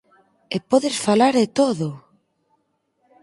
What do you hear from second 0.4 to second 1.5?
¡E podes falar e